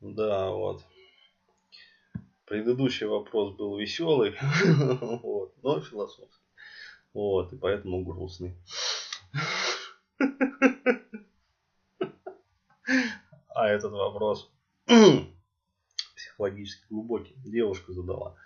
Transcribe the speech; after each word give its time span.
Да, 0.00 0.50
вот. 0.50 0.84
Предыдущий 2.44 3.06
вопрос 3.06 3.56
был 3.56 3.76
веселый, 3.76 4.36
вот, 5.22 5.54
но 5.62 5.80
философский. 5.80 6.42
Вот, 7.12 7.52
и 7.52 7.56
поэтому 7.56 8.04
грустный. 8.04 8.54
А 13.48 13.68
этот 13.68 13.92
вопрос 13.92 14.48
психологически 16.14 16.84
глубокий. 16.90 17.34
Девушка 17.44 17.92
задала. 17.92 18.36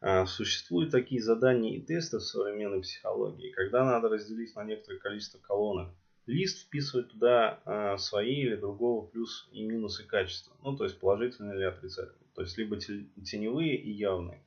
А, 0.00 0.26
существуют 0.26 0.92
такие 0.92 1.22
задания 1.22 1.76
и 1.76 1.80
тесты 1.80 2.18
в 2.18 2.22
современной 2.22 2.82
психологии, 2.82 3.50
когда 3.52 3.84
надо 3.84 4.08
разделить 4.08 4.54
на 4.54 4.64
некоторое 4.64 4.98
количество 4.98 5.38
колонок. 5.38 5.88
Лист 6.26 6.66
вписывает 6.66 7.10
туда 7.10 7.60
а, 7.64 7.96
свои 7.98 8.34
или 8.34 8.56
другого 8.56 9.06
плюс 9.06 9.48
и 9.52 9.62
минусы 9.62 10.04
качества. 10.04 10.56
Ну, 10.62 10.76
то 10.76 10.84
есть 10.84 10.98
положительные 10.98 11.56
или 11.56 11.64
отрицательные. 11.64 12.30
То 12.34 12.42
есть 12.42 12.56
либо 12.58 12.76
теневые 12.76 13.76
и 13.76 13.90
явные. 13.90 14.42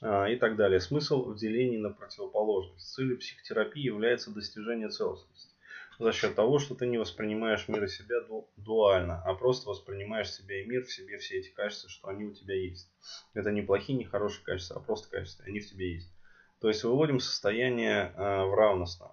А, 0.00 0.26
и 0.26 0.36
так 0.36 0.56
далее. 0.56 0.80
Смысл 0.80 1.24
в 1.24 1.36
делении 1.36 1.78
на 1.78 1.90
противоположность. 1.90 2.92
Целью 2.92 3.18
психотерапии 3.18 3.82
является 3.82 4.32
достижение 4.32 4.88
целостности 4.88 5.50
за 6.00 6.12
счет 6.12 6.34
того, 6.34 6.58
что 6.58 6.74
ты 6.74 6.86
не 6.86 6.96
воспринимаешь 6.96 7.68
мир 7.68 7.84
и 7.84 7.88
себя 7.88 8.16
дуально, 8.56 9.22
а 9.22 9.34
просто 9.34 9.68
воспринимаешь 9.68 10.32
себя 10.32 10.62
и 10.62 10.66
мир 10.66 10.84
в 10.84 10.90
себе 10.90 11.18
все 11.18 11.38
эти 11.38 11.50
качества, 11.50 11.90
что 11.90 12.08
они 12.08 12.24
у 12.24 12.32
тебя 12.32 12.54
есть. 12.54 12.90
Это 13.34 13.50
не 13.50 13.60
плохие, 13.60 13.98
не 13.98 14.06
хорошие 14.06 14.42
качества, 14.42 14.76
а 14.76 14.80
просто 14.80 15.10
качества, 15.10 15.44
они 15.46 15.60
в 15.60 15.68
тебе 15.68 15.92
есть. 15.92 16.10
То 16.60 16.68
есть 16.68 16.82
выводим 16.84 17.20
состояние 17.20 18.14
э, 18.16 18.44
в 18.44 18.54
равностное. 18.54 19.10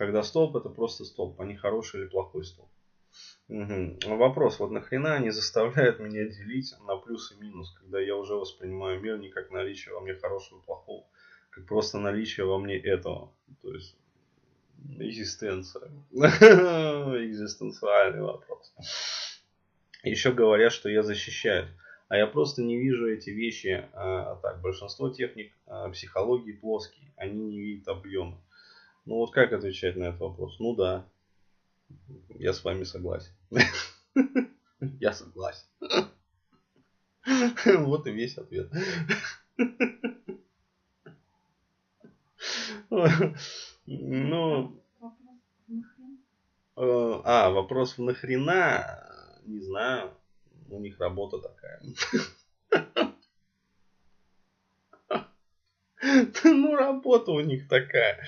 Когда 0.00 0.22
столб 0.22 0.56
это 0.56 0.70
просто 0.70 1.04
столб, 1.04 1.38
а 1.42 1.44
не 1.44 1.56
хороший 1.56 2.00
или 2.00 2.08
плохой 2.08 2.42
столб. 2.42 2.70
Угу. 3.48 4.16
Вопрос, 4.16 4.58
вот 4.58 4.70
нахрена 4.70 5.12
они 5.12 5.28
заставляют 5.28 6.00
меня 6.00 6.24
делить 6.24 6.74
на 6.86 6.96
плюс 6.96 7.32
и 7.32 7.34
минус, 7.34 7.70
когда 7.78 8.00
я 8.00 8.16
уже 8.16 8.34
воспринимаю 8.34 8.98
мир 8.98 9.18
не 9.18 9.28
как 9.28 9.50
наличие 9.50 9.94
во 9.94 10.00
мне 10.00 10.14
хорошего 10.14 10.58
и 10.58 10.64
плохого, 10.64 11.04
как 11.50 11.66
просто 11.66 11.98
наличие 11.98 12.46
во 12.46 12.58
мне 12.58 12.78
этого. 12.78 13.34
То 13.60 13.74
есть 13.74 13.94
Экзистенция. 14.98 15.90
Экзистенциальный 16.12 18.22
вопрос. 18.22 18.72
Еще 20.02 20.32
говорят, 20.32 20.72
что 20.72 20.88
я 20.88 21.02
защищаю. 21.02 21.68
А 22.08 22.16
я 22.16 22.26
просто 22.26 22.62
не 22.62 22.78
вижу 22.78 23.06
эти 23.06 23.28
вещи 23.28 23.86
а, 23.92 24.36
так. 24.36 24.62
Большинство 24.62 25.10
техник 25.10 25.52
а, 25.66 25.90
психологии 25.90 26.52
плоские. 26.52 27.12
Они 27.18 27.38
не 27.38 27.60
видят 27.60 27.88
объема. 27.88 28.40
Ну 29.04 29.16
вот 29.16 29.32
как 29.32 29.52
отвечать 29.52 29.96
на 29.96 30.04
этот 30.04 30.20
вопрос? 30.20 30.58
Ну 30.58 30.74
да. 30.74 31.08
Я 32.28 32.52
с 32.52 32.62
вами 32.64 32.84
согласен. 32.84 33.32
Я 35.00 35.12
согласен. 35.12 35.66
Вот 37.66 38.06
и 38.06 38.12
весь 38.12 38.38
ответ. 38.38 38.70
Ну, 43.86 44.82
э, 46.76 47.20
а, 47.24 47.50
вопрос 47.50 47.98
в 47.98 48.02
нахрена, 48.02 49.40
не 49.44 49.60
знаю, 49.60 50.10
у 50.68 50.80
них 50.80 50.98
работа 50.98 51.38
такая. 51.38 51.82
Ну, 56.44 56.74
работа 56.74 57.32
у 57.32 57.40
них 57.40 57.68
такая. 57.68 58.24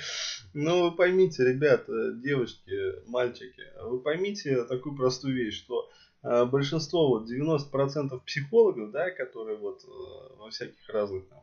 Ну, 0.55 0.91
вы 0.91 0.97
поймите, 0.97 1.45
ребята, 1.45 2.12
девочки, 2.12 3.08
мальчики, 3.08 3.62
вы 3.83 4.00
поймите 4.00 4.64
такую 4.64 4.95
простую 4.95 5.34
вещь, 5.34 5.56
что 5.56 5.91
э, 6.22 6.45
большинство, 6.45 7.08
вот 7.08 7.31
90% 7.31 8.20
психологов, 8.27 8.91
да, 8.91 9.11
которые 9.11 9.56
вот 9.56 9.83
э, 9.83 10.36
во 10.36 10.50
всяких 10.50 10.86
разных 10.91 11.27
там, 11.28 11.41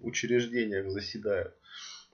учреждениях 0.00 0.90
заседают, 0.90 1.54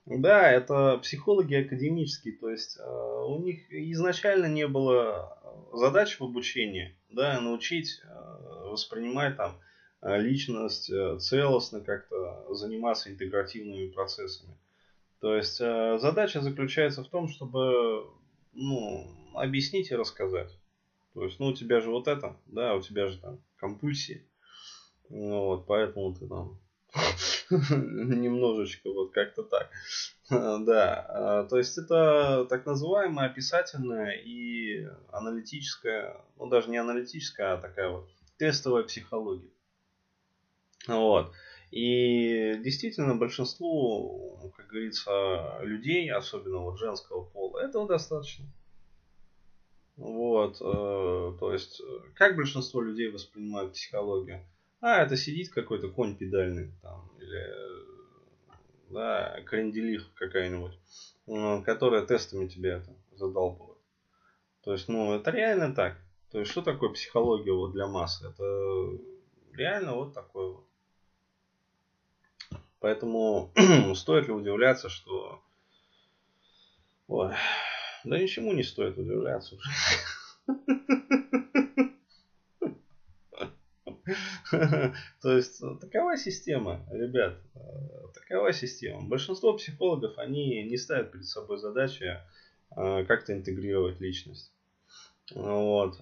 да, 0.07 0.51
это 0.51 0.99
психологи 0.99 1.55
академические, 1.55 2.35
то 2.35 2.51
есть 2.51 2.79
э, 2.79 3.25
у 3.29 3.39
них 3.41 3.73
изначально 3.73 4.47
не 4.47 4.67
было 4.67 5.39
задач 5.73 6.19
в 6.19 6.25
обучении, 6.25 6.97
да, 7.11 7.41
научить 7.41 8.01
э, 8.03 8.69
воспринимать 8.71 9.37
там 9.37 9.57
личность 10.03 10.91
э, 10.91 11.19
целостно, 11.21 11.81
как-то 11.81 12.45
заниматься 12.51 13.09
интегративными 13.09 13.89
процессами. 13.89 14.55
То 15.25 15.37
есть 15.37 15.59
э, 15.59 15.99
задача 16.03 16.43
заключается 16.43 17.03
в 17.03 17.09
том, 17.09 17.29
чтобы 17.29 18.05
ну, 18.53 19.11
объяснить 19.33 19.91
и 19.91 19.97
рассказать. 19.97 20.55
То 21.15 21.25
есть, 21.25 21.41
ну, 21.41 21.47
у 21.47 21.55
тебя 21.55 21.81
же 21.81 21.89
вот 21.89 22.09
это, 22.09 22.37
да, 22.45 22.75
у 22.75 22.83
тебя 22.83 23.07
же 23.07 23.19
там 23.19 23.41
компульсии. 23.57 24.29
Ну, 25.09 25.47
вот, 25.47 25.67
поэтому 25.67 26.15
ты 26.15 26.29
там 26.29 26.61
Немножечко 27.51 28.91
вот 28.91 29.13
как-то 29.13 29.45
так. 29.45 29.71
Да, 30.31 31.07
а, 31.09 31.45
то 31.45 31.57
есть 31.57 31.79
это 31.79 32.45
так 32.51 32.67
называемая 32.67 33.31
описательная 33.31 34.11
и 34.11 34.87
аналитическая, 35.11 36.21
ну 36.37 36.49
даже 36.49 36.69
не 36.69 36.77
аналитическая, 36.77 37.55
а 37.55 37.57
такая 37.57 37.89
вот 37.89 38.11
тестовая 38.37 38.83
психология. 38.83 39.49
Вот. 40.87 41.33
И 41.75 42.55
действительно 42.61 43.17
большинству, 43.17 44.49
как 44.57 44.69
говорится, 44.69 45.59
людей, 45.63 46.09
особенно 46.09 46.59
вот 46.59 46.79
женского 46.79 47.23
пола, 47.25 47.59
этого 47.59 47.89
достаточно. 47.89 48.45
Вот, 49.97 50.61
э, 50.61 51.33
то 51.41 51.53
есть, 51.53 51.83
как 52.15 52.37
большинство 52.37 52.81
людей 52.81 53.09
воспринимают 53.09 53.73
психологию? 53.73 54.47
А, 54.81 55.03
это 55.03 55.17
сидит 55.17 55.49
какой-то 55.49 55.89
конь 55.89 56.15
педальный 56.15 56.71
там, 56.81 57.11
или 57.19 57.53
да, 58.91 59.41
кренделих 59.45 60.15
какая-нибудь, 60.15 60.79
которая 61.65 62.03
тестами 62.03 62.47
тебя 62.47 62.77
это 62.77 62.95
задолбывает. 63.17 63.81
То 64.63 64.71
есть, 64.71 64.87
ну, 64.87 65.15
это 65.15 65.33
реально 65.33 65.75
так. 65.75 65.97
То 66.31 66.39
есть, 66.39 66.53
что 66.53 66.63
такое 66.63 66.91
психология 66.91 67.53
вот 67.53 67.73
для 67.73 67.89
массы? 67.89 68.29
Это 68.29 68.97
реально 69.53 69.95
вот 69.95 70.15
такое 70.15 70.51
вот. 70.51 70.65
Поэтому 72.85 73.51
стоит 73.95 74.27
ли 74.27 74.35
удивляться, 74.35 74.91
что... 74.91 75.43
Ой, 77.07 77.33
да 78.05 78.19
ничему 78.19 78.53
не 78.53 78.63
стоит 78.63 78.99
удивляться 78.99 79.55
уже. 79.55 79.71
То 85.23 85.35
есть 85.35 85.63
э, 85.63 85.79
такова 85.81 86.19
система, 86.19 86.87
ребят, 86.93 87.41
э, 87.55 87.59
такова 88.13 88.53
система. 88.53 89.01
Большинство 89.09 89.55
психологов, 89.55 90.19
они 90.19 90.63
не 90.65 90.77
ставят 90.77 91.11
перед 91.11 91.25
собой 91.25 91.57
задачи 91.57 92.21
э, 92.77 93.05
как-то 93.07 93.33
интегрировать 93.33 93.99
личность. 93.99 94.54
Вот. 95.33 95.97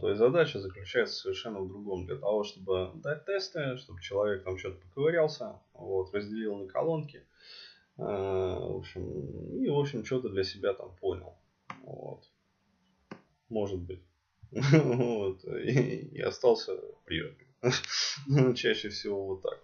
То 0.00 0.08
есть 0.08 0.18
задача 0.18 0.60
заключается 0.60 1.16
совершенно 1.16 1.60
в 1.60 1.68
другом. 1.68 2.06
Для 2.06 2.16
того, 2.16 2.44
чтобы 2.44 2.92
дать 2.94 3.24
тесты, 3.24 3.76
чтобы 3.76 4.00
человек 4.00 4.44
там 4.44 4.56
что-то 4.58 4.78
поковырялся, 4.78 5.60
вот, 5.72 6.14
разделил 6.14 6.56
на 6.56 6.68
колонки, 6.68 7.24
в 7.96 8.76
общем, 8.76 9.60
и, 9.60 9.68
в 9.68 9.78
общем, 9.78 10.04
что-то 10.04 10.28
для 10.28 10.44
себя 10.44 10.74
там 10.74 10.94
понял. 10.96 11.34
Вот. 11.82 12.22
Может 13.48 13.80
быть. 13.80 14.02
Вот. 14.52 15.44
И, 15.44 16.08
и 16.12 16.20
остался 16.20 16.72
прежним. 17.04 17.48
Чаще 18.54 18.88
всего 18.88 19.26
вот 19.26 19.42
так. 19.42 19.60